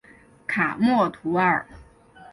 [0.47, 1.63] 卡默图尔。